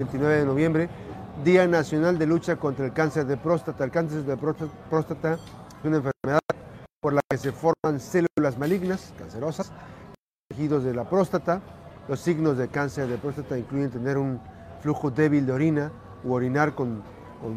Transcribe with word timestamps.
29 0.00 0.36
de 0.36 0.46
noviembre, 0.46 0.88
Día 1.42 1.66
Nacional 1.66 2.18
de 2.18 2.26
Lucha 2.26 2.54
contra 2.54 2.86
el 2.86 2.92
Cáncer 2.92 3.26
de 3.26 3.36
Próstata. 3.36 3.82
El 3.82 3.90
cáncer 3.90 4.22
de 4.22 4.36
próstata 4.36 5.34
es 5.34 5.40
una 5.82 5.96
enfermedad 5.96 6.38
por 7.00 7.14
la 7.14 7.20
que 7.28 7.36
se 7.36 7.50
forman 7.50 7.98
células 7.98 8.56
malignas, 8.56 9.12
cancerosas, 9.18 9.72
tejidos 10.48 10.84
de 10.84 10.94
la 10.94 11.02
próstata. 11.10 11.60
Los 12.06 12.20
signos 12.20 12.56
de 12.58 12.68
cáncer 12.68 13.08
de 13.08 13.18
próstata 13.18 13.58
incluyen 13.58 13.90
tener 13.90 14.18
un 14.18 14.40
flujo 14.82 15.10
débil 15.10 15.44
de 15.46 15.52
orina 15.52 15.90
u 16.22 16.32
orinar 16.32 16.76
con, 16.76 17.02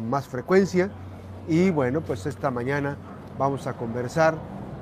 más 0.08 0.26
frecuencia. 0.26 0.90
Y 1.46 1.70
bueno, 1.70 2.00
pues 2.00 2.26
esta 2.26 2.50
mañana 2.50 2.96
vamos 3.38 3.68
a 3.68 3.74
conversar 3.74 4.34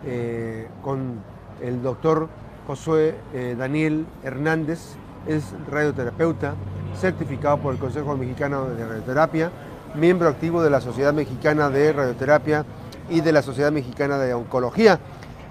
eh, 0.07 0.67
con 0.81 1.23
el 1.61 1.83
doctor 1.83 2.31
Josué 2.67 3.17
eh, 3.35 3.55
Daniel 3.59 4.07
Hernández, 4.25 4.97
es 5.27 5.45
radioterapeuta, 5.69 6.55
certificado 6.97 7.59
por 7.59 7.75
el 7.75 7.81
Consejo 7.81 8.17
Mexicano 8.17 8.67
de 8.67 8.87
Radioterapia, 8.87 9.51
miembro 9.95 10.29
activo 10.29 10.63
de 10.63 10.71
la 10.71 10.81
Sociedad 10.81 11.13
Mexicana 11.13 11.71
de 11.71 11.93
Radioterapia 11.93 12.65
y 13.09 13.21
de 13.21 13.33
la 13.33 13.43
Sociedad 13.43 13.73
Mexicana 13.73 14.19
de 14.19 14.35
Oncología. 14.35 14.99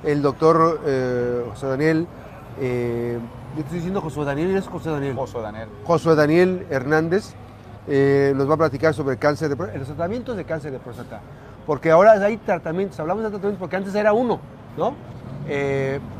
El 0.03 0.21
doctor 0.21 0.81
eh, 0.85 1.43
José 1.49 1.67
Daniel, 1.67 2.07
eh, 2.59 3.19
yo 3.55 3.61
estoy 3.61 3.77
diciendo 3.77 4.01
José 4.01 4.23
Daniel, 4.23 4.55
¿es 4.55 4.67
José 4.67 4.89
Daniel? 4.89 5.15
José 5.15 5.41
Daniel. 5.41 5.69
José 5.83 6.15
Daniel 6.15 6.67
Hernández 6.69 7.33
eh, 7.87 8.33
nos 8.35 8.49
va 8.49 8.53
a 8.53 8.57
platicar 8.57 8.93
sobre 8.93 9.17
cáncer 9.17 9.49
de 9.49 9.77
los 9.77 9.87
tratamientos 9.87 10.37
de 10.37 10.45
cáncer 10.45 10.71
de 10.71 10.79
próstata. 10.79 11.21
Porque 11.65 11.91
ahora 11.91 12.13
hay 12.13 12.37
tratamientos, 12.37 12.99
hablamos 12.99 13.23
de 13.23 13.29
tratamientos 13.29 13.59
porque 13.59 13.75
antes 13.75 13.93
era 13.93 14.13
uno, 14.13 14.39
¿no? 14.77 14.95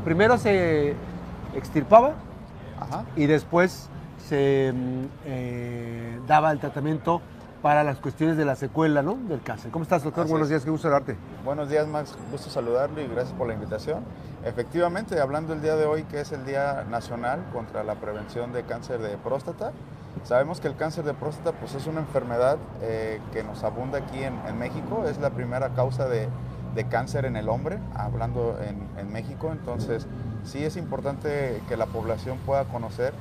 primero 0.04 0.36
se 0.38 0.96
extirpaba 1.54 2.14
y 3.14 3.26
después 3.26 3.88
se 4.28 4.72
mm, 4.72 5.04
eh, 5.26 6.20
daba 6.26 6.50
el 6.52 6.58
tratamiento 6.58 7.20
para 7.62 7.84
las 7.84 7.98
cuestiones 7.98 8.36
de 8.36 8.44
la 8.44 8.56
secuela 8.56 9.02
¿no? 9.02 9.14
del 9.14 9.42
cáncer. 9.42 9.70
¿Cómo 9.70 9.82
estás, 9.82 10.02
doctor? 10.02 10.26
Buenos 10.26 10.48
días, 10.48 10.64
qué 10.64 10.70
gusto 10.70 10.88
darte. 10.88 11.16
Buenos 11.44 11.68
días, 11.68 11.86
Max. 11.86 12.16
Gusto 12.30 12.48
saludarlo 12.48 13.00
y 13.00 13.06
gracias 13.06 13.34
por 13.36 13.48
la 13.48 13.54
invitación. 13.54 14.02
Efectivamente, 14.44 15.20
hablando 15.20 15.52
el 15.52 15.60
día 15.60 15.76
de 15.76 15.84
hoy, 15.84 16.04
que 16.04 16.20
es 16.20 16.32
el 16.32 16.46
Día 16.46 16.86
Nacional 16.90 17.44
contra 17.52 17.84
la 17.84 17.96
Prevención 17.96 18.52
de 18.52 18.62
Cáncer 18.62 19.00
de 19.00 19.18
Próstata, 19.18 19.72
sabemos 20.24 20.60
que 20.60 20.68
el 20.68 20.76
cáncer 20.76 21.04
de 21.04 21.14
próstata 21.14 21.52
pues, 21.52 21.74
es 21.74 21.86
una 21.86 22.00
enfermedad 22.00 22.56
eh, 22.80 23.20
que 23.32 23.42
nos 23.44 23.62
abunda 23.62 23.98
aquí 23.98 24.22
en, 24.22 24.58
México, 24.58 25.04
es 25.06 25.18
la 25.18 25.30
primera 25.30 25.70
causa 25.70 26.08
de, 26.08 26.28
cáncer 26.88 27.26
en 27.26 27.36
el 27.36 27.48
hombre, 27.48 27.78
hablando 27.94 28.58
en, 28.62 28.88
en 28.98 29.12
México, 29.12 29.50
entonces 29.52 30.06
sí 30.44 30.64
es 30.64 30.76
importante 30.76 31.60
que 31.68 31.76
la 31.76 31.86
población 31.86 32.38
pueda 32.38 32.64
conocer 32.64 33.12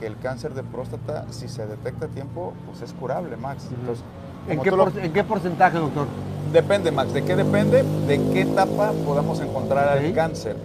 que 0.00 0.06
el 0.06 0.16
cáncer 0.18 0.54
de 0.54 0.62
próstata, 0.62 1.26
si 1.30 1.46
se 1.46 1.66
detecta 1.66 2.06
a 2.06 2.08
tiempo, 2.08 2.54
pues 2.66 2.80
es 2.80 2.94
curable, 2.94 3.36
Max. 3.36 3.68
Entonces, 3.70 4.02
¿En, 4.48 5.12
qué 5.12 5.22
porcentaje, 5.22 5.78
doctor? 5.78 6.06
Depende, 6.52 6.90
Max. 6.90 7.12
¿De 7.12 7.22
qué 7.22 7.36
depende? 7.36 7.82
De 8.06 8.16
qué 8.32 8.40
etapa 8.40 8.92
podamos 9.04 9.40
encontrar 9.40 9.98
el 9.98 10.14
cáncer. 10.14 10.56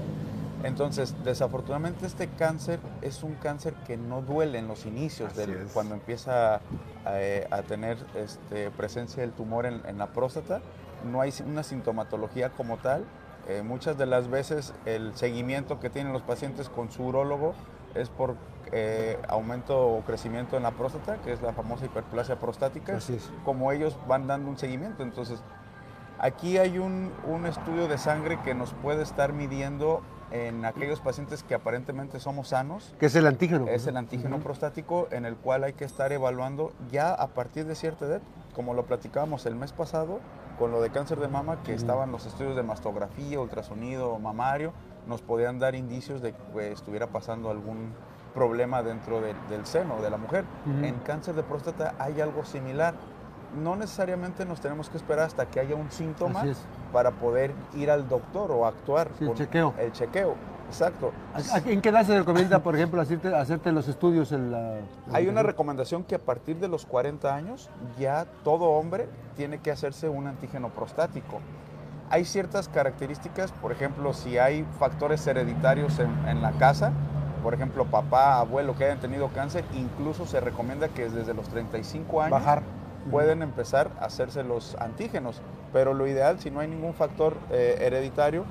Entonces, 0.63 1.13
desafortunadamente 1.23 2.07
este 2.07 2.27
cáncer 2.27 2.79
es 3.01 3.21
un 3.21 3.35
cáncer 3.35 3.73
que 3.85 3.97
no 3.97 4.21
duele 4.21 4.57
en 4.57 4.67
los 4.67 4.85
inicios, 4.85 5.35
del, 5.35 5.67
cuando 5.73 5.93
empieza 5.93 6.61
eh, 7.05 7.45
a, 7.51 7.61
tener 7.61 7.97
este, 8.15 8.71
presencia 8.71 9.21
del 9.21 9.33
tumor 9.33 9.65
en, 9.65 9.97
la 9.97 10.07
próstata. 10.07 10.61
No 11.11 11.21
hay 11.21 11.31
una 11.45 11.61
sintomatología 11.61 12.49
como 12.49 12.77
tal. 12.77 13.03
Eh, 13.47 13.61
muchas 13.63 13.97
de 13.97 14.07
las 14.07 14.27
veces 14.27 14.73
el 14.85 15.15
seguimiento 15.15 15.79
que 15.79 15.91
tienen 15.91 16.13
los 16.13 16.23
pacientes 16.23 16.69
con 16.69 16.89
su 16.89 17.03
urólogo 17.03 17.53
es 17.93 18.09
por 18.09 18.35
eh, 18.77 19.17
aumento 19.29 19.87
o 19.87 20.01
crecimiento 20.01 20.57
en 20.57 20.63
la 20.63 20.71
próstata, 20.71 21.15
que 21.21 21.31
es 21.31 21.41
la 21.41 21.53
famosa 21.53 21.85
hiperplasia 21.85 22.37
prostática, 22.41 22.99
como 23.45 23.71
ellos 23.71 23.97
van 24.05 24.27
dando 24.27 24.49
un 24.49 24.57
seguimiento. 24.57 25.01
Entonces, 25.01 25.41
aquí 26.19 26.57
hay 26.57 26.77
un, 26.77 27.13
estudio 27.47 27.87
de 27.87 27.97
sangre 27.97 28.37
que 28.43 28.53
nos 28.53 28.73
puede 28.73 29.01
estar 29.01 29.31
midiendo 29.31 30.01
en 30.29 30.65
aquellos 30.65 30.99
pacientes 30.99 31.41
que 31.41 31.55
aparentemente 31.55 32.19
somos 32.19 32.49
sanos. 32.49 32.93
Que 32.99 33.05
es 33.05 33.15
el 33.15 33.27
antígeno. 33.27 33.65
Es 33.69 33.87
el 33.87 33.95
antígeno 33.95 34.39
prostático 34.39 35.07
en 35.09 35.23
el 35.23 35.37
cual 35.37 35.63
hay 35.63 35.71
que 35.71 35.85
estar 35.85 36.11
evaluando 36.11 36.73
ya 36.91 37.13
a 37.13 37.27
partir 37.27 37.65
de 37.67 37.75
cierta 37.75 38.03
edad, 38.07 38.21
como 38.53 38.73
lo 38.73 38.85
platicábamos 38.85 39.45
el 39.45 39.55
mes 39.55 39.71
pasado 39.71 40.19
con 40.59 40.71
lo 40.71 40.81
de 40.81 40.89
cáncer 40.89 41.21
de 41.21 41.29
mama, 41.29 41.63
que 41.63 41.73
estaban 41.73 42.11
los 42.11 42.25
estudios 42.25 42.57
de 42.57 42.63
mastografía, 42.63 43.39
ultrasonido 43.39 44.19
mamario, 44.19 44.73
nos 45.07 45.21
podían 45.21 45.59
dar 45.59 45.75
indicios 45.75 46.21
de 46.21 46.33
que 46.33 46.73
estuviera 46.73 47.07
pasando 47.07 47.49
algún 47.49 47.93
problema 48.35 48.83
dentro 48.83 49.21
del 49.21 49.65
seno 49.65 50.01
de 50.01 50.09
la 50.11 50.17
mujer. 50.17 50.45
En 50.83 50.95
cáncer 50.99 51.33
de 51.33 51.41
próstata 51.41 51.95
hay 51.97 52.21
algo 52.21 52.45
similar. 52.45 52.93
No 53.63 53.75
necesariamente 53.77 54.45
nos 54.45 54.59
tenemos 54.59 54.89
que 54.89 54.97
esperar 54.97 55.27
hasta 55.27 55.45
que 55.45 55.61
haya 55.61 55.75
un 55.75 55.89
síntoma 55.89 56.43
para 56.91 57.11
poder 57.11 57.53
ir 57.73 57.89
al 57.89 58.07
doctor 58.07 58.51
o 58.51 58.67
actuar. 58.67 59.09
el 59.19 59.33
chequeo. 59.33 59.73
El 59.79 59.91
chequeo, 59.93 60.35
exacto. 60.67 61.13
¿En 61.65 61.81
qué 61.81 61.89
edad 61.89 62.05
se 62.05 62.19
recomienda, 62.19 62.59
por 62.59 62.75
ejemplo, 62.75 62.99
hacerte, 63.01 63.33
hacerte 63.33 63.71
los 63.71 63.87
estudios? 63.87 64.33
En 64.33 64.51
la, 64.51 64.79
hay 65.13 65.27
una 65.27 65.41
recomendación 65.41 66.03
que 66.03 66.15
a 66.15 66.19
partir 66.19 66.57
de 66.57 66.67
los 66.67 66.85
40 66.85 67.33
años 67.33 67.69
ya 67.97 68.25
todo 68.43 68.65
hombre 68.65 69.07
tiene 69.37 69.59
que 69.59 69.71
hacerse 69.71 70.09
un 70.09 70.27
antígeno 70.27 70.69
prostático 70.69 71.39
hay 72.09 72.23
ciertas 72.23 72.69
características, 72.69 73.51
por 73.51 73.71
ejemplo, 73.71 74.13
si 74.13 74.37
hay 74.37 74.63
factores 74.77 75.25
hereditarios 75.25 75.97
en, 75.99 76.11
en, 76.27 76.41
la 76.41 76.51
casa, 76.51 76.91
por 77.45 77.53
ejemplo, 77.53 77.85
papá, 77.85 78.39
abuelo 78.39 78.75
que 78.75 78.85
hayan 78.85 78.99
tenido 78.99 79.27
cáncer, 79.27 79.63
incluso 79.75 80.25
se 80.25 80.39
recomienda 80.39 80.87
que 80.87 81.07
desde 81.07 81.35
los 81.35 81.47
35 81.49 82.23
años 82.23 82.41
pueden 83.11 83.43
empezar 83.43 83.91
a 84.01 84.05
hacerse 84.05 84.43
los 84.43 84.75
antígenos. 84.79 85.43
Pero 85.71 85.93
lo 85.93 86.07
ideal, 86.07 86.39
si 86.39 86.49
no 86.49 86.61
hay 86.61 86.67
ningún 86.67 86.95
factor 86.95 87.37
eh, 87.51 87.77
hereditario, 87.81 88.45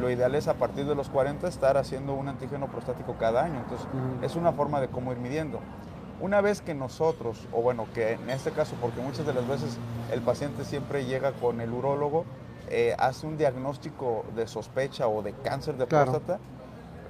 lo 0.00 0.10
ideal 0.10 0.34
es 0.34 0.48
a 0.48 0.54
partir 0.54 0.86
de 0.86 0.96
los 0.96 1.08
40 1.08 1.46
estar 1.46 1.76
haciendo 1.76 2.14
un 2.14 2.26
antígeno 2.26 2.66
prostático 2.66 3.14
cada 3.16 3.44
año. 3.44 3.60
Entonces, 3.60 3.86
es 4.22 4.34
una 4.34 4.50
forma 4.50 4.80
de 4.80 4.88
cómo 4.88 5.12
ir 5.12 5.18
midiendo. 5.18 5.60
Una 6.20 6.40
vez 6.40 6.62
que 6.62 6.74
nosotros, 6.74 7.46
o 7.52 7.62
bueno, 7.62 7.86
que 7.94 8.14
en 8.14 8.28
este 8.28 8.50
caso, 8.50 8.74
porque 8.80 9.00
muchas 9.02 9.24
de 9.24 9.34
las 9.34 9.46
veces 9.46 9.78
el 10.10 10.20
paciente 10.20 10.64
siempre 10.64 11.04
llega 11.04 11.30
con 11.30 11.60
el 11.60 11.72
urólogo, 11.72 12.24
eh, 12.70 12.96
hace 12.98 13.28
un 13.28 13.38
diagnóstico 13.38 14.24
de 14.34 14.48
sospecha 14.48 15.06
o 15.06 15.22
de 15.22 15.32
cáncer 15.32 15.76
de 15.76 15.86
próstata, 15.86 16.40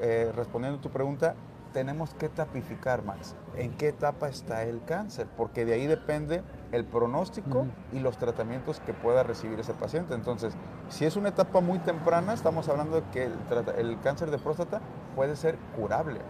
eh, 0.00 0.32
respondiendo 0.34 0.78
a 0.78 0.82
tu 0.82 0.90
pregunta, 0.90 1.34
tenemos 1.76 2.14
que 2.14 2.30
tapificar, 2.30 3.04
Max. 3.04 3.34
¿En 3.54 3.76
qué 3.76 3.88
etapa 3.88 4.28
está 4.28 4.62
el 4.62 4.82
cáncer? 4.84 5.26
Porque 5.36 5.66
de 5.66 5.74
ahí 5.74 5.86
depende 5.86 6.42
el 6.72 6.86
pronóstico 6.86 7.66
y 7.92 7.98
los 7.98 8.16
tratamientos 8.16 8.80
que 8.80 8.94
pueda 8.94 9.22
recibir 9.22 9.60
ese 9.60 9.74
paciente. 9.74 10.14
Entonces, 10.14 10.54
si 10.88 11.04
es 11.04 11.16
una 11.16 11.28
etapa 11.28 11.60
muy 11.60 11.78
temprana, 11.80 12.32
estamos 12.32 12.70
hablando 12.70 12.96
de 12.96 13.02
que 13.10 13.24
el, 13.24 14.00
cáncer 14.00 14.30
de 14.30 14.38
próstata 14.38 14.80
puede 15.14 15.36
ser 15.36 15.58
curable. 15.76 16.20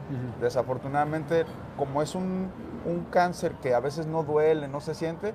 Desafortunadamente, 0.41 1.45
como 1.77 2.03
es 2.03 2.17
un, 2.17 2.51
un 2.85 3.05
cáncer 3.13 3.53
que 3.63 3.73
a 3.73 3.79
veces 3.79 4.09
no 4.09 4.25
duele, 4.25 4.67
no 4.67 4.81
se 4.81 4.97
siente, 4.97 5.33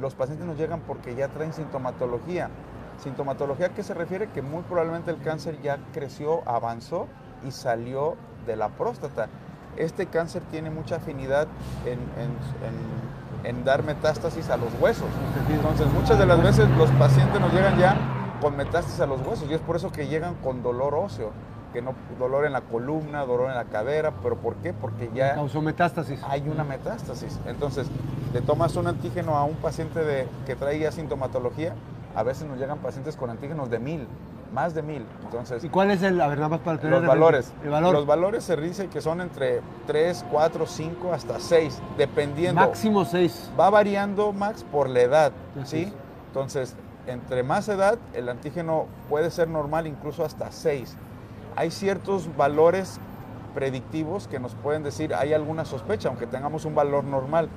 los 0.00 0.14
pacientes 0.14 0.46
nos 0.46 0.56
llegan 0.56 0.80
porque 0.80 1.14
ya 1.14 1.28
traen 1.28 1.52
sintomatología. 1.52 2.48
Sintomatología 2.96 3.70
que 3.70 3.82
se 3.82 3.92
refiere 3.92 4.30
que 4.30 4.40
muy 4.40 4.62
probablemente 4.62 5.10
el 5.10 5.20
cáncer 5.20 5.60
ya 5.60 5.78
creció, 5.92 6.48
avanzó 6.48 7.08
y 7.46 7.50
salió 7.50 8.16
de 8.46 8.56
la 8.56 8.68
próstata. 8.68 9.28
Este 9.76 10.06
cáncer 10.06 10.42
tiene 10.50 10.70
mucha 10.70 10.96
afinidad 10.96 11.46
en, 11.84 13.64
dar 13.64 13.82
metástasis 13.82 14.50
a 14.50 14.56
los 14.56 14.68
huesos. 14.80 15.08
Entonces 15.48 15.86
muchas 15.92 16.18
de 16.18 16.26
las 16.26 16.42
veces 16.42 16.68
los 16.76 16.90
pacientes 16.92 17.40
nos 17.40 17.52
llegan 17.52 17.78
ya 17.78 17.96
con 18.40 18.56
metástasis 18.56 19.00
a 19.00 19.06
los 19.06 19.20
huesos 19.20 19.48
y 19.50 19.54
es 19.54 19.60
por 19.60 19.76
eso 19.76 19.92
que 19.92 20.08
llegan 20.08 20.34
con 20.36 20.62
dolor 20.62 20.94
óseo, 20.94 21.30
que 21.72 21.82
no 21.82 21.94
dolor 22.18 22.46
en 22.46 22.52
la 22.52 22.62
columna, 22.62 23.24
dolor 23.24 23.50
en 23.50 23.56
la 23.56 23.64
cadera, 23.64 24.12
pero 24.22 24.36
¿por 24.36 24.56
qué? 24.56 24.72
Porque 24.72 25.10
ya 25.14 25.34
causó 25.34 25.62
metástasis. 25.62 26.20
Hay 26.24 26.48
una 26.48 26.64
metástasis. 26.64 27.38
Entonces, 27.46 27.86
le 28.32 28.40
tomas 28.40 28.74
un 28.76 28.86
antígeno 28.86 29.36
a 29.36 29.44
un 29.44 29.56
paciente 29.56 30.02
de, 30.04 30.28
que 30.46 30.56
trae 30.56 30.90
sintomatología, 30.90 31.74
a 32.14 32.22
veces 32.22 32.48
nos 32.48 32.58
llegan 32.58 32.78
pacientes 32.78 33.16
con 33.16 33.30
antígenos 33.30 33.70
de 33.70 33.78
mil, 33.78 34.08
más 34.52 34.74
de 34.74 34.82
mil. 34.82 35.06
Entonces, 35.24 35.62
¿Y 35.64 35.68
cuál 35.68 35.90
es 35.90 36.02
el, 36.02 36.18
la 36.18 36.26
verdad, 36.26 36.48
más 36.48 36.60
para 36.60 36.82
Los 36.82 37.06
valores. 37.06 37.52
Los 37.64 38.06
valores 38.06 38.44
se 38.44 38.56
dice 38.56 38.88
que 38.88 39.00
son 39.00 39.20
entre 39.20 39.60
3, 39.86 40.24
4, 40.30 40.66
5 40.66 41.12
hasta 41.12 41.38
6, 41.40 41.80
dependiendo. 41.96 42.60
Máximo 42.60 43.04
6. 43.04 43.52
Va 43.58 43.70
variando, 43.70 44.32
Max, 44.32 44.64
por 44.64 44.88
la 44.88 45.00
edad, 45.00 45.32
¿sí? 45.64 45.92
Entonces, 46.28 46.76
entre 47.06 47.42
más 47.42 47.68
edad, 47.68 47.98
el 48.14 48.28
antígeno 48.28 48.86
puede 49.08 49.30
ser 49.30 49.48
normal 49.48 49.86
incluso 49.86 50.24
hasta 50.24 50.50
6. 50.50 50.96
Hay 51.56 51.70
ciertos 51.70 52.34
valores 52.36 53.00
predictivos 53.54 54.28
que 54.28 54.38
nos 54.38 54.54
pueden 54.54 54.82
decir, 54.82 55.14
hay 55.14 55.32
alguna 55.32 55.64
sospecha, 55.64 56.08
aunque 56.08 56.26
tengamos 56.26 56.64
un 56.64 56.74
valor 56.74 57.04
normal. 57.04 57.48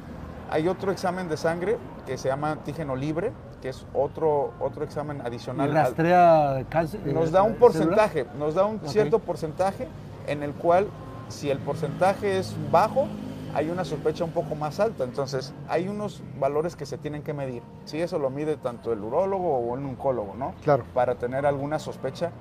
Hay 0.50 0.68
otro 0.68 0.92
examen 0.92 1.30
de 1.30 1.38
sangre 1.38 1.78
que 2.06 2.18
se 2.18 2.30
llama 2.30 2.52
antígeno 2.52 2.96
libre, 2.96 3.32
que 3.64 3.70
es 3.70 3.86
otro, 3.94 4.52
otro 4.60 4.84
examen 4.84 5.22
adicional. 5.22 5.70
¿Y 5.70 5.74
rastrea 5.74 6.66
cáncer? 6.68 7.00
Nos 7.08 7.32
da 7.32 7.44
un 7.44 7.56
porcentaje, 7.56 8.26
nos 8.38 8.56
da 8.56 8.66
un 8.66 8.82
cierto 8.82 9.20
porcentaje 9.20 9.88
en 10.28 10.44
el 10.44 10.52
cual 10.52 10.88
si 11.30 11.50
el 11.50 11.60
porcentaje 11.60 12.40
es 12.40 12.58
bajo, 12.74 13.08
hay 13.56 13.70
una 13.70 13.86
sospecha 13.86 14.26
un 14.26 14.32
poco 14.32 14.56
más 14.56 14.82
alta. 14.82 15.06
Entonces, 15.06 15.54
hay 15.70 15.88
unos 15.88 16.22
valores 16.42 16.76
que 16.76 16.86
se 16.86 16.98
tienen 16.98 17.24
que 17.24 17.32
medir. 17.32 17.64
Si 17.86 18.02
eso 18.02 18.20
lo 18.20 18.30
mide 18.30 18.58
tanto 18.58 18.92
el 18.92 19.02
urólogo 19.02 19.58
o 19.60 19.78
el 19.78 19.86
oncólogo, 19.86 20.36
¿no? 20.36 20.54
Claro. 20.66 20.84
Para 20.94 21.16
tener 21.16 21.46
alguna 21.46 21.80
sospecha, 21.80 22.32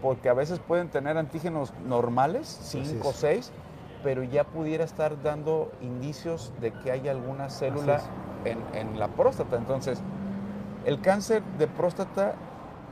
porque 0.00 0.30
a 0.30 0.34
veces 0.34 0.58
pueden 0.58 0.88
tener 0.88 1.18
antígenos 1.18 1.74
normales, 1.86 2.48
5 2.62 3.06
o 3.06 3.12
6, 3.12 3.52
pero 4.02 4.22
ya 4.22 4.44
pudiera 4.44 4.84
estar 4.84 5.22
dando 5.22 5.70
indicios 5.82 6.50
de 6.62 6.72
que 6.72 6.92
hay 6.92 7.08
alguna 7.08 7.50
célula 7.50 8.00
en, 8.46 8.58
en 8.72 8.98
la 8.98 9.08
próstata. 9.08 9.58
Entonces, 9.58 10.02
el 10.84 11.00
cáncer 11.00 11.42
de 11.58 11.66
próstata 11.66 12.34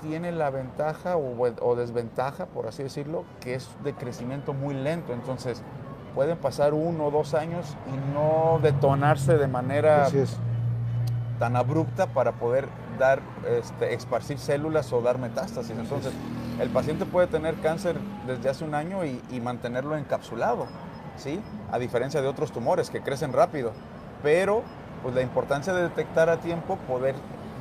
tiene 0.01 0.33
la 0.33 0.51
ventaja 0.51 1.17
o, 1.17 1.77
desventaja, 1.77 2.47
por 2.47 2.67
así 2.67 2.83
decirlo, 2.83 3.25
que 3.41 3.55
es 3.55 3.69
de 3.85 3.95
crecimiento 3.95 4.53
muy 4.53 4.75
lento. 4.75 5.13
Entonces, 5.13 5.63
pueden 6.15 6.39
pasar 6.39 6.75
uno 6.75 7.07
o 7.07 7.11
dos 7.11 7.35
años 7.35 7.77
y 7.87 8.15
no 8.15 8.59
detonarse 8.63 9.37
de 9.37 9.47
manera 9.47 10.09
tan 11.39 11.57
abrupta 11.57 12.07
para 12.07 12.33
poder 12.33 12.69
dar, 12.99 13.21
este, 13.59 13.95
esparcir 13.95 14.39
células 14.39 14.93
o 14.93 15.01
dar 15.01 15.19
metástasis. 15.19 15.77
Entonces, 15.77 16.13
el 16.61 16.69
paciente 16.71 17.07
puede 17.07 17.27
tener 17.27 17.55
cáncer 17.61 17.97
desde 18.27 18.49
hace 18.51 18.65
un 18.65 18.75
año 18.75 19.05
y, 19.05 19.23
y, 19.31 19.41
mantenerlo 19.41 19.97
encapsulado, 19.97 20.67
¿sí? 21.17 21.41
A 21.73 21.79
diferencia 21.79 22.21
de 22.21 22.29
otros 22.29 22.53
tumores 22.53 22.91
que 22.91 23.01
crecen 23.01 23.33
rápido. 23.33 23.73
Pero, 24.23 24.63
pues 25.03 25.15
la 25.15 25.23
importancia 25.23 25.73
de 25.73 25.85
detectar 25.85 26.29
a 26.29 26.41
tiempo, 26.41 26.77
poder 26.87 27.15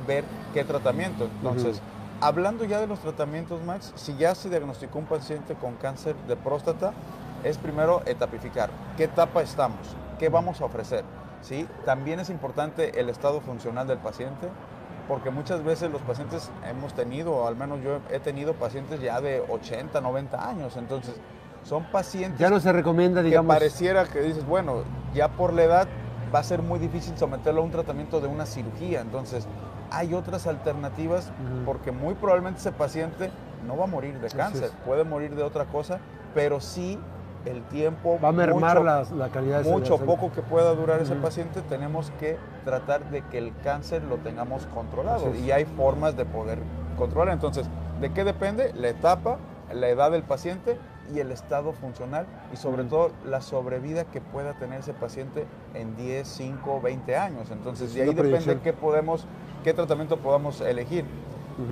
ver 0.06 0.24
qué 0.52 0.64
tratamiento. 0.64 1.24
Entonces, 1.24 1.80
hablando 2.20 2.64
ya 2.64 2.80
de 2.80 2.86
los 2.86 3.00
tratamientos, 3.00 3.62
Max, 3.62 3.92
si 3.96 4.16
ya 4.16 4.34
se 4.34 4.48
diagnosticó 4.48 4.98
un 4.98 5.06
paciente 5.06 5.54
con 5.54 5.74
cáncer 5.76 6.14
de 6.28 6.36
próstata, 6.36 6.92
es 7.44 7.58
primero 7.58 8.02
etapificar. 8.06 8.70
¿Qué 8.96 9.04
etapa 9.04 9.42
estamos? 9.42 9.96
¿Qué 10.18 10.28
vamos 10.28 10.60
a 10.60 10.66
ofrecer? 10.66 11.04
¿Sí? 11.40 11.66
También 11.86 12.20
es 12.20 12.28
importante 12.28 13.00
el 13.00 13.08
estado 13.08 13.40
funcional 13.40 13.86
del 13.86 13.98
paciente, 13.98 14.48
porque 15.08 15.30
muchas 15.30 15.64
veces 15.64 15.90
los 15.90 16.02
pacientes 16.02 16.50
hemos 16.68 16.94
tenido, 16.94 17.32
o 17.32 17.48
al 17.48 17.56
menos 17.56 17.82
yo 17.82 18.00
he 18.10 18.20
tenido 18.20 18.54
pacientes 18.54 19.00
ya 19.00 19.20
de 19.20 19.42
80, 19.48 20.00
90 20.00 20.48
años, 20.48 20.76
entonces 20.76 21.14
son 21.64 21.84
pacientes... 21.90 22.38
Ya 22.38 22.50
no 22.50 22.60
se 22.60 22.72
recomienda, 22.72 23.22
digamos... 23.22 23.52
Que 23.54 23.58
pareciera 23.58 24.04
que 24.04 24.20
dices, 24.20 24.46
bueno, 24.46 24.84
ya 25.14 25.28
por 25.28 25.52
la 25.52 25.64
edad 25.64 25.88
va 26.32 26.38
a 26.38 26.44
ser 26.44 26.62
muy 26.62 26.78
difícil 26.78 27.16
someterlo 27.18 27.60
a 27.60 27.64
un 27.64 27.70
tratamiento 27.70 28.20
de 28.20 28.28
una 28.28 28.46
cirugía, 28.46 29.00
entonces 29.00 29.46
hay 29.90 30.14
otras 30.14 30.46
alternativas 30.46 31.30
porque 31.64 31.92
muy 31.92 32.14
probablemente 32.14 32.60
ese 32.60 32.72
paciente 32.72 33.30
no 33.66 33.76
va 33.76 33.84
a 33.84 33.86
morir 33.88 34.18
de 34.20 34.28
cáncer, 34.28 34.70
puede 34.84 35.04
morir 35.04 35.34
de 35.34 35.42
otra 35.42 35.66
cosa, 35.66 35.98
pero 36.34 36.60
sí 36.60 36.98
el 37.44 37.62
tiempo 37.64 38.18
va 38.22 38.28
a 38.28 38.32
mermar 38.32 38.82
la, 38.82 39.28
calidad 39.32 39.62
de 39.62 39.70
mucho 39.70 39.98
poco 39.98 40.30
que 40.30 40.42
pueda 40.42 40.74
durar 40.74 41.00
ese 41.00 41.16
paciente 41.16 41.62
tenemos 41.62 42.12
que 42.20 42.36
tratar 42.66 43.08
de 43.10 43.22
que 43.22 43.38
el 43.38 43.54
cáncer 43.64 44.02
lo 44.02 44.16
tengamos 44.18 44.66
controlado 44.66 45.34
y 45.34 45.50
hay 45.50 45.64
formas 45.64 46.16
de 46.16 46.26
poder 46.26 46.58
controlar. 46.98 47.32
Entonces 47.32 47.66
de 48.00 48.12
qué 48.12 48.24
depende 48.24 48.72
la 48.74 48.88
etapa 48.88 49.38
la 49.74 49.88
edad 49.88 50.10
del 50.10 50.22
paciente 50.22 50.76
y 51.12 51.18
el 51.18 51.32
estado 51.32 51.72
funcional 51.72 52.26
y 52.52 52.56
sobre 52.56 52.84
todo 52.84 53.10
la 53.24 53.40
sobrevida 53.40 54.04
que 54.04 54.20
pueda 54.20 54.54
tener 54.54 54.80
ese 54.80 54.92
paciente 54.92 55.46
en 55.74 55.96
10, 55.96 56.26
5, 56.26 56.80
20 56.80 57.16
años. 57.16 57.50
Entonces 57.50 57.94
de 57.94 58.02
ahí 58.02 58.14
depende 58.14 58.60
qué 58.62 58.72
podemos, 58.72 59.26
qué 59.62 59.74
tratamiento 59.74 60.16
podamos 60.16 60.60
elegir. 60.60 61.04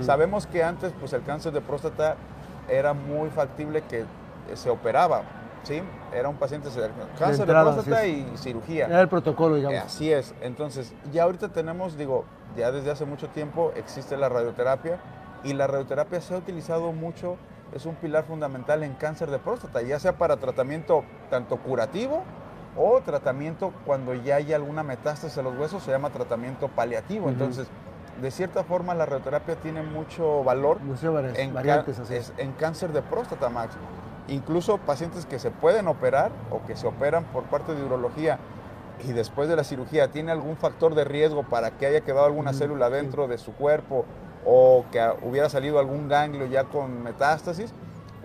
Sabemos 0.01 0.45
que 0.45 0.63
antes 0.63 0.93
pues 0.99 1.13
el 1.13 1.23
cáncer 1.23 1.51
de 1.51 1.61
próstata 1.61 2.15
era 2.67 2.93
muy 2.93 3.29
factible 3.29 3.81
que 3.81 4.05
se 4.53 4.69
operaba, 4.69 5.23
¿sí? 5.63 5.81
Era 6.13 6.29
un 6.29 6.35
paciente 6.35 6.69
cáncer 7.17 7.47
de, 7.47 7.53
próstata 7.53 8.05
y 8.05 8.31
cirugía. 8.35 8.85
Era 8.85 9.01
el 9.01 9.09
protocolo, 9.09 9.55
digamos. 9.55 9.79
Así 9.79 10.11
es. 10.11 10.35
Entonces, 10.41 10.93
ya 11.11 11.23
ahorita 11.23 11.49
tenemos, 11.49 11.97
digo, 11.97 12.25
ya 12.55 12.71
desde 12.71 12.91
hace 12.91 13.05
mucho 13.05 13.29
tiempo 13.29 13.71
existe 13.75 14.15
la 14.17 14.29
radioterapia 14.29 14.99
y 15.43 15.53
la 15.53 15.65
radioterapia 15.65 16.21
se 16.21 16.35
ha 16.35 16.37
utilizado 16.37 16.91
mucho 16.91 17.37
es 17.73 17.85
un 17.85 17.95
pilar 17.95 18.25
fundamental 18.25 18.83
en 18.83 18.93
cáncer 18.93 19.29
de 19.29 19.39
próstata, 19.39 19.81
ya 19.81 19.99
sea 19.99 20.17
para 20.17 20.37
tratamiento 20.37 21.03
tanto 21.29 21.57
curativo 21.57 22.23
o 22.79 23.01
tratamiento 23.01 23.73
cuando 23.85 24.13
ya 24.13 24.37
hay 24.37 24.53
alguna 24.53 24.83
metástasis 24.83 25.37
en 25.37 25.43
los 25.43 25.57
huesos, 25.57 25.83
se 25.83 25.91
llama 25.91 26.09
tratamiento 26.11 26.69
paliativo. 26.69 27.27
Entonces, 27.27 27.67
de 28.21 28.31
cierta 28.31 28.63
forma, 28.63 28.95
la 28.95 29.05
radioterapia 29.05 29.55
tiene 29.57 29.83
mucho 29.83 30.43
valor 30.45 30.79
en, 31.35 31.53
en 32.37 32.51
cáncer 32.53 32.93
de 32.93 33.01
próstata, 33.01 33.49
Max. 33.49 33.75
Incluso 34.29 34.77
pacientes 34.77 35.25
que 35.25 35.39
se 35.39 35.51
pueden 35.51 35.87
operar 35.87 36.31
o 36.51 36.65
que 36.65 36.77
se 36.77 36.87
operan 36.87 37.25
por 37.25 37.43
parte 37.43 37.75
de 37.75 37.83
urología 37.83 38.39
y 39.03 39.11
después 39.11 39.49
de 39.49 39.55
la 39.55 39.63
cirugía 39.63 40.11
tiene 40.11 40.31
algún 40.31 40.55
factor 40.55 40.95
de 40.95 41.03
riesgo 41.03 41.43
para 41.43 41.71
que 41.71 41.85
haya 41.85 42.01
quedado 42.01 42.25
alguna 42.25 42.53
célula 42.53 42.89
dentro 42.89 43.27
de 43.27 43.37
su 43.37 43.53
cuerpo 43.53 44.05
o 44.45 44.85
que 44.91 45.05
hubiera 45.23 45.49
salido 45.49 45.79
algún 45.79 46.07
ganglio 46.07 46.45
ya 46.45 46.65
con 46.65 47.03
metástasis, 47.03 47.73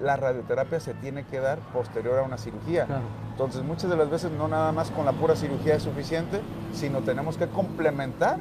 la 0.02 0.17
radioterapia 0.17 0.81
se 0.81 0.94
tiene 0.94 1.25
que 1.25 1.41
dar 1.41 1.58
posterior 1.73 2.19
a 2.19 2.23
una 2.23 2.38
cirugía. 2.38 2.87
Entonces 3.32 3.62
muchas 3.62 3.91
de 3.91 3.96
las 3.96 4.11
veces 4.11 4.31
no 4.32 4.49
nada 4.49 4.73
más 4.73 4.91
con 4.91 5.05
la 5.05 5.12
pura 5.12 5.37
cirugía 5.37 5.76
es 5.76 5.82
suficiente, 5.82 6.41
sino 6.73 7.00
tenemos 7.00 7.37
que 7.37 7.46
complementar 7.49 8.38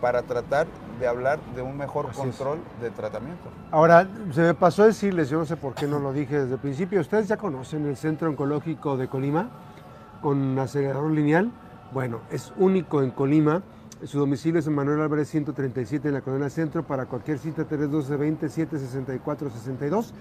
para 0.00 0.22
tratar 0.22 0.66
de 1.00 1.06
hablar 1.06 1.38
de 1.54 1.62
un 1.62 1.76
mejor 1.76 2.12
control 2.12 2.58
de 2.80 2.90
tratamiento. 2.90 3.48
Ahora, 3.70 4.06
se 4.32 4.42
me 4.42 4.54
pasó 4.54 4.82
a 4.82 4.86
decirles, 4.86 5.30
yo 5.30 5.38
no 5.38 5.46
sé 5.46 5.56
por 5.56 5.74
qué 5.74 5.86
no 5.86 5.98
lo 5.98 6.12
dije 6.12 6.40
desde 6.40 6.54
el 6.54 6.60
principio, 6.60 7.00
ustedes 7.00 7.28
ya 7.28 7.36
conocen 7.36 7.86
el 7.86 7.96
Centro 7.96 8.28
Oncológico 8.28 8.96
de 8.96 9.08
Colima 9.08 9.48
con 10.20 10.58
acelerador 10.58 11.10
lineal. 11.10 11.50
Bueno, 11.92 12.20
es 12.30 12.52
único 12.58 13.02
en 13.02 13.10
Colima 13.10 13.62
su 14.04 14.18
domicilio 14.18 14.60
es 14.60 14.66
en 14.66 14.74
Manuel 14.74 15.00
Álvarez 15.00 15.28
137 15.30 16.08
en 16.08 16.14
la 16.14 16.20
Colonia 16.20 16.50
Centro 16.50 16.86
para 16.86 17.06
cualquier 17.06 17.38
cita 17.38 17.64
312 17.64 18.78
64 18.78 19.50
62 19.50 20.12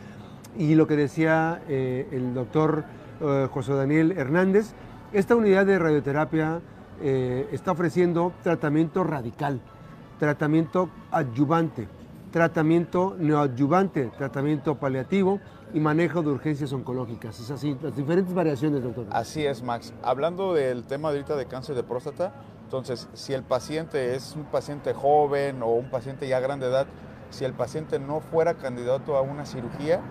Y 0.57 0.75
lo 0.75 0.87
que 0.87 0.95
decía 0.95 1.61
eh, 1.67 2.07
el 2.11 2.33
doctor 2.33 2.85
eh, 3.21 3.47
José 3.51 3.73
Daniel 3.73 4.13
Hernández, 4.17 4.73
esta 5.13 5.35
unidad 5.35 5.65
de 5.65 5.79
radioterapia 5.79 6.61
eh, 7.01 7.47
está 7.51 7.71
ofreciendo 7.71 8.33
tratamiento 8.43 9.03
radical, 9.03 9.59
tratamiento 10.19 10.89
adyuvante, 11.11 11.87
tratamiento 12.31 13.15
neoadyuvante, 13.17 14.11
tratamiento 14.17 14.75
paliativo 14.75 15.39
y 15.73 15.79
manejo 15.79 16.21
de 16.21 16.29
urgencias 16.29 16.71
oncológicas. 16.73 17.39
Es 17.39 17.51
así, 17.51 17.77
las 17.81 17.95
diferentes 17.95 18.33
variaciones, 18.33 18.83
doctor. 18.83 19.07
Así 19.11 19.45
es, 19.45 19.61
Max. 19.61 19.93
Hablando 20.03 20.53
del 20.53 20.85
tema 20.85 21.09
ahorita 21.09 21.35
de 21.35 21.45
cáncer 21.45 21.75
de 21.75 21.83
próstata, 21.83 22.33
entonces, 22.65 23.07
si 23.13 23.33
el 23.33 23.43
paciente 23.43 24.15
es 24.15 24.35
un 24.35 24.43
paciente 24.45 24.93
joven 24.93 25.61
o 25.61 25.67
un 25.67 25.89
paciente 25.89 26.27
ya 26.27 26.39
grande 26.39 26.65
edad, 26.65 26.87
si 27.29 27.45
el 27.45 27.53
paciente 27.53 27.99
no 27.99 28.19
fuera 28.19 28.55
candidato 28.55 29.17
a 29.17 29.21
una 29.21 29.45
cirugía, 29.45 30.01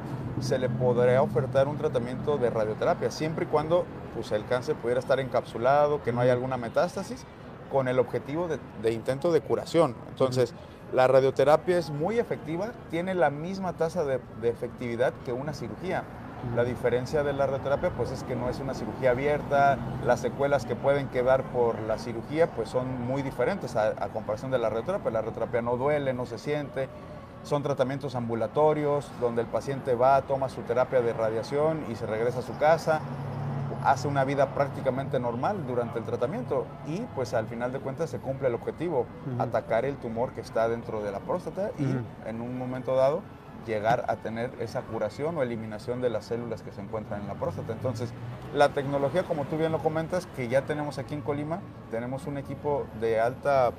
se 0.40 0.58
le 0.58 0.68
podría 0.68 1.22
ofertar 1.22 1.68
un 1.68 1.78
tratamiento 1.78 2.38
de 2.38 2.50
radioterapia, 2.50 3.10
siempre 3.10 3.44
y 3.44 3.48
cuando 3.48 3.84
pues, 4.14 4.32
el 4.32 4.44
cáncer 4.46 4.76
pudiera 4.76 5.00
estar 5.00 5.20
encapsulado, 5.20 6.02
que 6.02 6.12
no 6.12 6.20
haya 6.20 6.32
alguna 6.32 6.56
metástasis, 6.56 7.24
con 7.70 7.88
el 7.88 7.98
objetivo 7.98 8.48
de, 8.82 8.92
intento 8.92 9.32
de 9.32 9.40
curación. 9.40 9.96
Entonces, 10.08 10.54
la 10.92 11.08
radioterapia 11.08 11.78
es 11.78 11.90
muy 11.90 12.18
efectiva, 12.18 12.72
tiene 12.90 13.14
la 13.14 13.30
misma 13.30 13.72
tasa 13.72 14.04
de 14.04 14.20
efectividad 14.42 15.12
que 15.24 15.32
una 15.32 15.54
cirugía. 15.54 16.04
La 16.54 16.62
diferencia 16.62 17.24
de 17.24 17.32
la 17.32 17.46
radioterapia 17.46 17.90
pues 17.90 18.12
es 18.12 18.22
que 18.22 18.36
no 18.36 18.48
es 18.48 18.60
una 18.60 18.74
cirugía 18.74 19.10
abierta, 19.10 19.76
las 20.04 20.20
secuelas 20.20 20.64
que 20.64 20.76
pueden 20.76 21.08
quedar 21.08 21.42
por 21.44 21.80
la 21.80 21.98
cirugía 21.98 22.48
pues 22.48 22.68
son 22.68 23.06
muy 23.06 23.22
diferentes 23.22 23.74
a, 23.74 23.94
comparación 24.12 24.52
de 24.52 24.58
la 24.58 24.68
radioterapia. 24.68 25.10
La 25.10 25.20
radioterapia 25.20 25.62
no 25.62 25.76
duele, 25.76 26.14
no 26.14 26.26
se 26.26 26.38
siente, 26.38 26.88
son 27.42 27.62
tratamientos 27.62 28.14
ambulatorios 28.14 29.10
donde 29.20 29.42
el 29.42 29.48
paciente 29.48 29.94
va, 29.94 30.22
toma 30.22 30.48
su 30.48 30.62
terapia 30.62 31.00
de 31.00 31.12
radiación 31.12 31.84
y 31.90 31.96
se 31.96 32.06
regresa 32.06 32.38
a 32.38 32.42
su 32.42 32.56
casa, 32.58 33.00
hace 33.84 34.08
una 34.08 34.24
vida 34.24 34.54
prácticamente 34.54 35.18
normal 35.18 35.66
durante 35.66 35.98
el 35.98 36.04
tratamiento 36.04 36.66
y 36.86 37.00
pues 37.14 37.34
al 37.34 37.46
final 37.46 37.72
de 37.72 37.80
cuentas 37.80 38.10
se 38.10 38.18
cumple 38.18 38.48
el 38.48 38.54
objetivo, 38.54 39.06
atacar 39.38 39.84
el 39.84 39.96
tumor 39.96 40.32
que 40.32 40.40
está 40.40 40.68
dentro 40.68 41.02
de 41.02 41.10
la 41.10 41.18
próstata 41.18 41.70
y 41.78 41.96
en 42.28 42.40
un 42.40 42.56
momento 42.56 42.94
dado 42.94 43.22
llegar 43.66 44.04
a 44.08 44.16
tener 44.16 44.50
esa 44.60 44.82
curación 44.82 45.36
o 45.36 45.42
eliminación 45.42 46.00
de 46.00 46.10
las 46.10 46.26
células 46.26 46.62
que 46.62 46.72
se 46.72 46.80
encuentran 46.80 47.22
en 47.22 47.28
la 47.28 47.34
próstata. 47.34 47.72
Entonces, 47.72 48.12
la 48.54 48.70
tecnología, 48.70 49.24
como 49.24 49.44
tú 49.44 49.56
bien 49.56 49.72
lo 49.72 49.78
comentas, 49.78 50.26
que 50.36 50.48
ya 50.48 50.62
tenemos 50.62 50.98
aquí 50.98 51.14
en 51.14 51.20
Colima, 51.20 51.60
tenemos 51.90 52.26
un 52.26 52.38
equipo 52.38 52.86
de 53.00 53.20
alta 53.20 53.72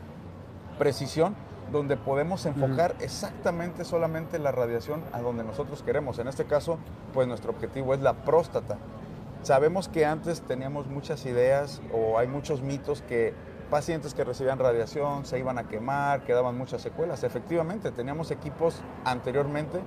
precisión 0.78 1.36
donde 1.72 1.98
podemos 1.98 2.46
enfocar 2.46 2.96
exactamente 3.00 3.86
solamente 3.86 4.38
la 4.40 4.52
radiación 4.52 5.04
a 5.14 5.22
donde 5.22 5.44
nosotros 5.44 5.82
queremos. 5.82 6.20
En 6.20 6.28
este 6.28 6.46
caso, 6.46 6.78
pues 7.14 7.28
nuestro 7.28 7.52
objetivo 7.52 7.94
es 7.94 8.02
la 8.02 8.14
próstata. 8.14 8.78
Sabemos 9.42 9.88
que 9.88 10.06
antes 10.06 10.42
teníamos 10.42 10.88
muchas 10.88 11.26
ideas 11.26 11.82
o 11.94 12.18
hay 12.18 12.28
muchos 12.28 12.62
mitos 12.62 13.02
que 13.02 13.34
pacientes 13.70 14.14
que 14.14 14.24
recibían 14.24 14.60
radiación 14.60 15.26
se 15.26 15.40
iban 15.40 15.58
a 15.58 15.64
quemar, 15.68 16.24
quedaban 16.24 16.58
muchas 16.58 16.82
secuelas. 16.82 17.24
Efectivamente, 17.24 17.92
teníamos 17.92 18.32
equipos 18.32 18.82
anteriormente 19.06 19.80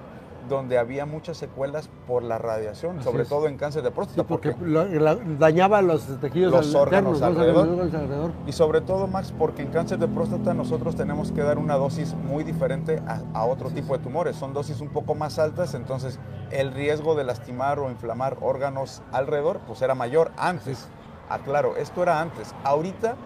donde 0.48 0.78
había 0.78 1.04
muchas 1.04 1.36
secuelas 1.36 1.90
por 2.06 2.22
la 2.22 2.38
radiación, 2.38 2.96
Así 2.96 3.04
sobre 3.04 3.24
es. 3.24 3.28
todo 3.28 3.48
en 3.48 3.58
cáncer 3.58 3.82
de 3.82 3.90
próstata. 3.90 4.22
Sí, 4.22 4.26
porque 4.26 4.52
porque- 4.52 4.64
lo- 4.66 4.86
la- 4.86 5.16
dañaba 5.38 5.82
los 5.82 6.06
tejidos 6.20 6.52
Los 6.52 6.74
órganos 6.74 7.16
internos, 7.16 7.20
¿no? 7.20 7.26
alrededor. 7.26 7.66
Los 7.66 7.74
órganos 7.76 7.94
alrededor. 8.02 8.30
Y 8.46 8.52
sobre 8.52 8.80
todo, 8.80 9.06
Max, 9.08 9.34
porque 9.36 9.60
en 9.62 9.68
cáncer 9.68 9.98
de 9.98 10.08
próstata 10.08 10.54
nosotros 10.54 10.96
tenemos 10.96 11.32
que 11.32 11.42
dar 11.42 11.58
una 11.58 11.74
dosis 11.74 12.14
muy 12.14 12.44
diferente 12.44 13.02
a, 13.06 13.20
a 13.38 13.44
otro 13.44 13.68
tipo 13.68 13.94
de 13.96 14.02
tumores. 14.02 14.36
Son 14.36 14.54
dosis 14.54 14.80
un 14.80 14.88
poco 14.88 15.14
más 15.14 15.38
altas, 15.38 15.74
entonces 15.74 16.18
el 16.50 16.72
riesgo 16.72 17.14
de 17.14 17.24
lastimar 17.24 17.78
o 17.78 17.90
inflamar 17.90 18.38
órganos 18.40 19.02
alrededor 19.12 19.58
pues 19.66 19.82
era 19.82 19.94
mayor 19.94 20.30
antes. 20.38 20.88
Aclaro, 21.28 21.76
esto 21.76 22.02
era 22.02 22.22
antes. 22.22 22.54
Ahorita, 22.64 23.16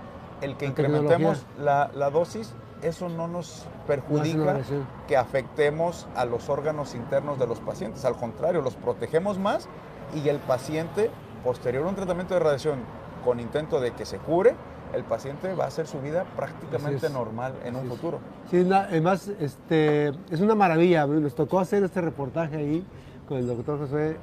el 0.42 0.56
que 0.56 0.66
La 0.66 0.70
incrementemos 0.70 1.46
la, 1.58 1.90
la 1.94 2.11
dosis, 2.11 2.54
eso 2.82 3.08
no 3.08 3.28
nos 3.28 3.66
perjudica 3.87 4.61
que 5.06 5.16
afectemos 5.16 6.06
a 6.16 6.25
los 6.25 6.49
órganos 6.49 6.94
internos 6.94 7.38
de 7.38 7.46
los 7.46 7.61
pacientes. 7.61 8.04
Al 8.04 8.16
contrario, 8.16 8.61
los 8.61 8.75
protegemos 8.75 9.38
más 9.38 9.68
y 10.14 10.28
el 10.28 10.38
paciente, 10.38 11.11
posterior 11.44 11.84
a 11.84 11.88
un 11.88 11.94
tratamiento 11.94 12.34
de 12.34 12.40
radiación 12.40 12.80
con 13.25 13.40
intento 13.40 13.80
de 13.80 13.92
que 13.92 14.04
se 14.04 14.18
cure, 14.18 14.54
el 14.94 15.04
paciente 15.04 15.54
va 15.54 15.64
a 15.64 15.68
hacer 15.68 15.87
su 15.87 16.00
vida 16.00 16.25
prácticamente. 16.37 17.06
Así 17.06 17.14
normal 17.14 17.54
en 17.64 17.76
un 17.76 17.84
es. 17.84 17.88
futuro. 17.88 18.18
Sí, 18.50 18.68
además, 18.70 19.28
este, 19.40 20.08
es 20.30 20.40
una 20.40 20.54
maravilla. 20.54 21.06
Nos 21.06 21.34
tocó 21.34 21.61
hacer 21.61 21.82
este 21.82 22.00
reportaje 22.00 22.56
ahí 22.56 22.84
con 23.26 23.38
el 23.38 23.46
doctor 23.46 23.78
José 23.78 24.16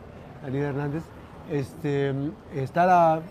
Alida 0.45 0.69
Hernández. 0.69 1.03
Este, 1.49 2.13
está 2.53 2.85
la, 2.85 3.21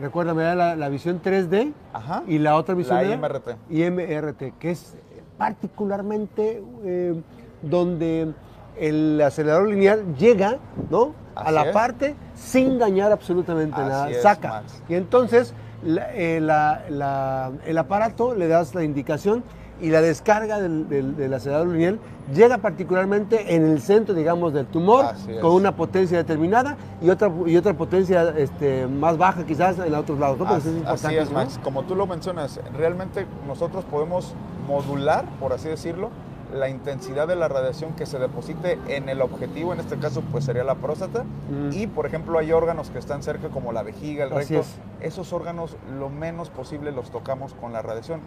recuérdame, 0.00 0.42
era 0.42 0.54
la, 0.54 0.76
la 0.76 0.88
visión 0.88 1.20
3D 1.22 1.72
Ajá. 1.92 2.22
y 2.26 2.38
la 2.38 2.56
otra 2.56 2.74
visión 2.74 2.96
La 2.96 3.04
IMRT. 3.14 3.48
IMRT, 3.70 4.58
que 4.58 4.70
es 4.70 4.96
particularmente 5.38 6.62
eh, 6.84 7.14
donde 7.62 8.32
el 8.78 9.20
acelerador 9.20 9.68
lineal 9.68 10.14
llega 10.16 10.58
¿no? 10.90 11.14
a 11.34 11.50
la 11.52 11.66
es. 11.66 11.72
parte 11.72 12.14
sin 12.34 12.78
dañar 12.78 13.12
absolutamente 13.12 13.76
Así 13.80 13.88
nada, 13.90 14.10
es, 14.10 14.22
saca. 14.22 14.48
Max. 14.48 14.82
Y 14.88 14.94
entonces 14.94 15.54
la- 15.84 16.12
eh, 16.14 16.40
la- 16.40 16.82
la- 16.88 17.52
el 17.66 17.78
aparato 17.78 18.34
le 18.34 18.48
das 18.48 18.74
la 18.74 18.82
indicación 18.84 19.42
y 19.82 19.90
la 19.90 20.00
descarga 20.00 20.60
del, 20.60 20.88
del- 20.88 21.16
del 21.16 21.34
acelerador 21.34 21.68
lineal 21.68 21.98
llega 22.32 22.56
particularmente 22.58 23.54
en 23.54 23.64
el 23.66 23.82
centro, 23.82 24.14
digamos, 24.14 24.52
del 24.54 24.66
tumor, 24.66 25.06
con 25.40 25.52
una 25.52 25.74
potencia 25.76 26.16
determinada 26.16 26.76
y 27.02 27.10
otra, 27.10 27.30
y 27.46 27.56
otra 27.56 27.74
potencia 27.74 28.32
este, 28.38 28.86
más 28.86 29.18
baja 29.18 29.44
quizás 29.44 29.78
en 29.80 29.92
otros 29.94 30.18
lados. 30.18 30.38
¿no? 30.38 30.46
Así, 30.46 30.56
es 30.56 30.66
así 30.66 30.78
importante, 30.78 31.18
es, 31.18 31.28
¿no? 31.30 31.34
Max. 31.34 31.60
Como 31.62 31.82
tú 31.82 31.96
lo 31.96 32.06
mencionas, 32.06 32.60
realmente 32.78 33.26
nosotros 33.46 33.84
podemos 33.84 34.34
modular, 34.68 35.24
por 35.40 35.52
así 35.52 35.68
decirlo, 35.68 36.10
la 36.54 36.68
intensidad 36.68 37.26
de 37.26 37.34
la 37.34 37.48
radiación 37.48 37.94
que 37.94 38.04
se 38.06 38.18
deposite 38.18 38.78
en 38.86 39.08
el 39.08 39.20
objetivo, 39.22 39.72
en 39.72 39.80
este 39.80 39.96
caso 39.96 40.22
pues 40.30 40.44
sería 40.44 40.62
la 40.64 40.74
próstata, 40.76 41.24
Mm. 41.50 41.72
y 41.72 41.86
por 41.86 42.04
ejemplo 42.06 42.38
hay 42.38 42.52
órganos 42.52 42.90
que 42.90 42.98
están 42.98 43.22
cerca 43.22 43.48
como 43.48 43.72
la 43.72 43.82
vejiga, 43.82 44.24
el 44.24 44.30
recto, 44.30 44.60
es. 44.60 44.76
esos 45.00 45.32
órganos 45.32 45.76
lo 45.98 46.08
menos 46.10 46.50
posible 46.50 46.92
los 46.92 47.10
tocamos 47.10 47.54
con 47.54 47.72
la 47.72 47.80
radiación. 47.82 48.20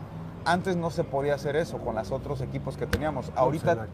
Antes 0.46 0.76
no 0.76 0.92
se 0.92 1.04
podía 1.04 1.34
hacer 1.34 1.56
eso 1.56 1.80
con 1.80 1.96
los 1.96 2.12
otros 2.12 2.42
equipos 2.42 2.78
que 2.78 2.86
teníamos. 2.86 3.32
Ahorita 3.36 3.88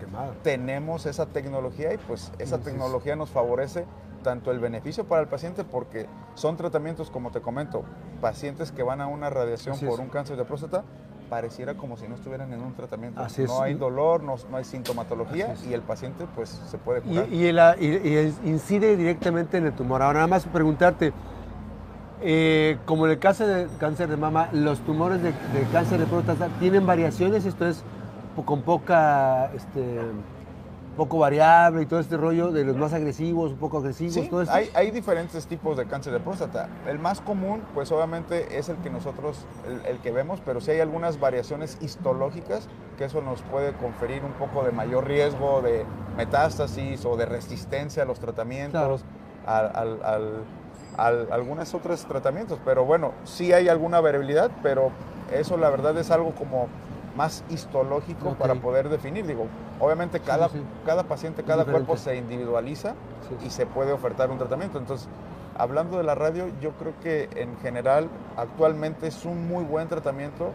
tenemos 0.43 1.05
esa 1.05 1.25
tecnología 1.25 1.93
y 1.93 1.97
pues 1.97 2.31
esa 2.39 2.59
tecnología 2.59 3.15
nos 3.15 3.29
favorece 3.29 3.85
tanto 4.21 4.51
el 4.51 4.59
beneficio 4.59 5.05
para 5.05 5.21
el 5.21 5.27
paciente 5.27 5.63
porque 5.63 6.07
son 6.35 6.57
tratamientos, 6.57 7.09
como 7.09 7.31
te 7.31 7.41
comento, 7.41 7.83
pacientes 8.19 8.71
que 8.71 8.83
van 8.83 9.01
a 9.01 9.07
una 9.07 9.29
radiación 9.29 9.75
Así 9.75 9.85
por 9.85 9.95
es. 9.95 9.99
un 10.01 10.09
cáncer 10.09 10.37
de 10.37 10.45
próstata, 10.45 10.83
pareciera 11.29 11.75
como 11.75 11.95
si 11.95 12.07
no 12.07 12.15
estuvieran 12.15 12.51
en 12.51 12.61
un 12.61 12.73
tratamiento. 12.73 13.21
Así 13.21 13.43
es. 13.43 13.49
No 13.49 13.61
hay 13.61 13.73
dolor, 13.73 14.21
no, 14.21 14.35
no 14.49 14.57
hay 14.57 14.65
sintomatología 14.65 15.55
y 15.67 15.73
el 15.73 15.81
paciente 15.81 16.27
pues 16.35 16.49
se 16.49 16.77
puede 16.77 17.01
curar. 17.01 17.27
y 17.31 17.47
incide 18.43 18.97
directamente 18.97 19.57
en 19.57 19.67
el 19.67 19.73
tumor. 19.73 20.01
Ahora, 20.01 20.15
nada 20.15 20.27
más 20.27 20.45
preguntarte, 20.45 21.13
eh, 22.21 22.77
como 22.85 23.05
en 23.05 23.11
el 23.13 23.19
caso 23.19 23.45
de 23.47 23.67
cáncer 23.79 24.09
de 24.09 24.17
mama, 24.17 24.49
los 24.51 24.79
tumores 24.81 25.21
de, 25.21 25.29
de 25.31 25.63
cáncer 25.71 25.99
de 25.99 26.05
próstata 26.05 26.47
tienen 26.59 26.85
variaciones, 26.85 27.45
esto 27.45 27.67
es 27.67 27.83
con 28.45 28.61
poca, 28.61 29.51
este, 29.53 29.99
poco 30.97 31.19
variable 31.19 31.81
y 31.83 31.85
todo 31.85 31.99
este 31.99 32.17
rollo 32.17 32.51
de 32.51 32.63
los 32.65 32.75
más 32.75 32.93
agresivos, 32.93 33.51
un 33.51 33.57
poco 33.57 33.77
agresivos, 33.79 34.13
Sí, 34.13 34.27
todo 34.29 34.41
esto. 34.41 34.53
hay, 34.53 34.69
hay 34.73 34.91
diferentes 34.91 35.47
tipos 35.47 35.77
de 35.77 35.85
cáncer 35.85 36.11
de 36.13 36.19
próstata. 36.19 36.67
El 36.87 36.99
más 36.99 37.21
común, 37.21 37.61
pues 37.73 37.91
obviamente 37.91 38.57
es 38.57 38.69
el 38.69 38.77
que 38.77 38.89
nosotros, 38.89 39.45
el, 39.67 39.85
el 39.85 39.97
que 39.99 40.11
vemos, 40.11 40.41
pero 40.45 40.59
sí 40.61 40.71
hay 40.71 40.79
algunas 40.79 41.19
variaciones 41.19 41.77
histológicas 41.81 42.67
que 42.97 43.05
eso 43.05 43.21
nos 43.21 43.41
puede 43.43 43.73
conferir 43.73 44.23
un 44.23 44.33
poco 44.33 44.63
de 44.63 44.71
mayor 44.71 45.07
riesgo 45.07 45.61
de 45.61 45.85
metástasis 46.17 47.03
o 47.05 47.15
de 47.17 47.25
resistencia 47.25 48.03
a 48.03 48.05
los 48.05 48.19
tratamientos, 48.19 49.03
al, 49.45 49.71
al- 49.75 50.03
al- 50.03 50.43
al- 51.01 51.27
algunos 51.31 51.73
otros 51.73 52.05
tratamientos. 52.05 52.59
Pero 52.65 52.85
bueno, 52.85 53.11
sí 53.23 53.53
hay 53.53 53.67
alguna 53.69 53.99
variabilidad, 53.99 54.51
pero 54.63 54.91
eso 55.33 55.57
la 55.57 55.69
verdad 55.69 55.97
es 55.97 56.11
algo 56.11 56.31
como 56.31 56.67
más 57.15 57.43
histológico 57.49 58.35
para 58.35 58.55
poder 58.55 58.87
definir. 58.89 59.25
Digo, 59.27 59.47
obviamente 59.79 60.19
cada, 60.21 60.47
sí. 60.49 60.61
cada 60.85 61.03
paciente, 61.03 61.43
cada 61.43 61.63
diferente. 61.63 61.85
cuerpo 61.87 62.01
se 62.01 62.15
individualiza 62.15 62.93
Sí. 63.39 63.47
y 63.47 63.49
se 63.49 63.65
puede 63.65 63.91
ofertar 63.91 64.29
un 64.31 64.37
tratamiento. 64.37 64.77
Entonces, 64.77 65.07
hablando 65.57 65.97
de 65.97 66.03
la 66.03 66.15
radio, 66.15 66.45
yo 66.61 66.71
creo 66.71 66.93
que 67.01 67.29
en 67.35 67.57
general 67.59 68.07
actualmente 68.37 69.07
es 69.07 69.25
un 69.25 69.47
muy 69.47 69.63
buen 69.65 69.87
tratamiento 69.89 70.51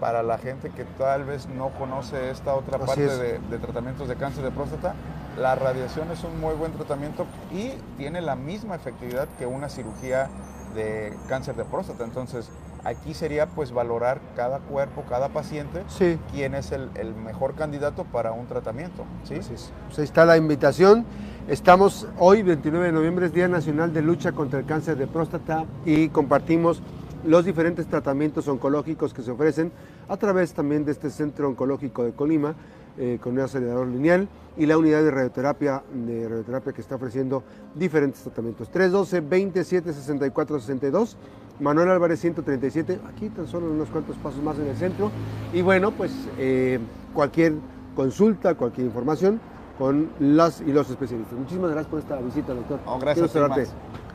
para 0.00 0.22
la 0.22 0.38
gente 0.38 0.70
que 0.70 0.84
tal 0.84 1.24
vez 1.24 1.48
no 1.48 1.70
conoce 1.70 2.30
esta 2.30 2.54
otra 2.54 2.76
Así 2.76 2.86
parte 2.86 3.06
de, 3.16 3.38
de 3.38 3.58
tratamientos 3.58 4.08
de 4.08 4.14
cáncer 4.16 4.44
de 4.44 4.50
próstata. 4.50 4.94
La 5.38 5.54
radiación 5.54 6.10
es 6.10 6.24
un 6.24 6.40
muy 6.40 6.54
buen 6.54 6.72
tratamiento 6.72 7.26
y 7.52 7.72
tiene 7.98 8.20
la 8.22 8.36
misma 8.36 8.74
efectividad 8.74 9.28
que 9.38 9.44
una 9.46 9.68
cirugía 9.68 10.28
de 10.74 11.12
cáncer 11.28 11.56
de 11.56 11.64
próstata. 11.64 12.04
Entonces, 12.04 12.50
aquí 12.84 13.12
sería 13.12 13.46
pues 13.46 13.72
valorar 13.72 14.20
cada 14.34 14.60
cuerpo, 14.60 15.04
cada 15.08 15.28
paciente, 15.28 15.82
Sí. 15.88 16.18
quién 16.32 16.54
es 16.54 16.72
el, 16.72 16.88
el 16.94 17.14
mejor 17.14 17.54
candidato 17.54 18.04
para 18.04 18.32
un 18.32 18.46
tratamiento. 18.46 19.04
¿sí? 19.24 19.34
Así 19.34 19.54
es. 19.54 19.72
Pues 19.88 19.98
ahí 19.98 20.04
está 20.04 20.24
la 20.24 20.38
invitación. 20.38 21.04
Estamos 21.48 22.08
hoy, 22.18 22.42
29 22.42 22.86
de 22.86 22.92
noviembre, 22.92 23.26
es 23.26 23.32
Día 23.32 23.46
Nacional 23.46 23.92
de 23.92 24.02
Lucha 24.02 24.32
contra 24.32 24.58
el 24.58 24.64
Cáncer 24.66 24.96
de 24.96 25.06
Próstata 25.06 25.64
y 25.84 26.08
compartimos 26.08 26.82
los 27.24 27.44
diferentes 27.44 27.86
tratamientos 27.86 28.48
oncológicos 28.48 29.12
que 29.12 29.22
se 29.22 29.32
ofrecen 29.32 29.70
a 30.08 30.16
través 30.16 30.54
también 30.54 30.84
de 30.84 30.92
este 30.92 31.10
Centro 31.10 31.48
Oncológico 31.48 32.04
de 32.04 32.12
Colima, 32.12 32.54
eh, 32.98 33.18
con 33.20 33.34
un 33.34 33.40
acelerador 33.40 33.86
lineal 33.88 34.28
y 34.56 34.66
la 34.66 34.78
unidad 34.78 35.02
de 35.02 35.10
radioterapia, 35.10 35.82
de 35.92 36.28
radioterapia 36.28 36.72
que 36.72 36.80
está 36.80 36.96
ofreciendo 36.96 37.42
diferentes 37.74 38.22
tratamientos. 38.22 38.70
312 38.70 39.20
27 39.20 39.92
64 39.92 40.60
62 40.60 41.16
Manuel 41.60 41.88
Álvarez 41.88 42.20
137, 42.20 43.00
aquí 43.08 43.28
tan 43.30 43.46
solo 43.46 43.70
unos 43.70 43.88
cuantos 43.88 44.16
pasos 44.16 44.42
más 44.42 44.58
en 44.58 44.66
el 44.66 44.76
centro. 44.76 45.10
Y 45.52 45.62
bueno, 45.62 45.90
pues 45.90 46.12
eh, 46.38 46.78
cualquier 47.14 47.54
consulta, 47.94 48.54
cualquier 48.54 48.86
información 48.86 49.40
con 49.78 50.10
las 50.20 50.60
y 50.60 50.72
los 50.72 50.88
especialistas. 50.90 51.38
Muchísimas 51.38 51.70
gracias 51.70 51.90
por 51.90 52.00
esta 52.00 52.16
visita, 52.16 52.54
doctor. 52.54 52.80
No, 52.84 52.98
gracias 52.98 53.34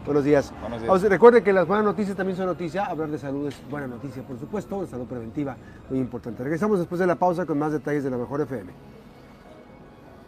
Buenos 0.06 0.24
días. 0.24 0.52
Buenos 0.62 0.82
días. 0.82 0.88
Vamos, 0.88 1.04
recuerde 1.04 1.44
que 1.44 1.54
las 1.54 1.68
buenas 1.68 1.86
noticias 1.86 2.18
también 2.18 2.36
son 2.36 2.48
noticias. 2.48 2.88
Hablar 2.88 3.10
de 3.10 3.20
salud 3.20 3.48
es 3.48 3.56
buena 3.70 3.86
noticia, 3.86 4.24
por 4.24 4.40
supuesto, 4.40 4.86
salud 4.88 5.06
preventiva, 5.06 5.56
muy 5.90 6.00
importante. 6.00 6.44
Regresamos 6.44 6.80
después 6.80 6.98
de 7.00 7.06
la 7.06 7.16
pausa 7.16 7.46
con 7.46 7.60
más 7.60 7.72
detalles 7.72 8.04
de 8.04 8.10
la 8.10 8.18
Mejor 8.18 8.42
FM. 8.42 8.72